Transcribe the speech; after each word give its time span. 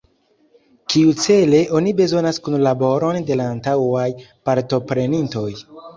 Kiucele 0.93 1.59
oni 1.79 1.93
bezonas 1.99 2.41
kunlaboron 2.47 3.21
de 3.29 3.37
la 3.43 3.49
antaŭaj 3.57 4.09
partoprenintoj? 4.51 5.49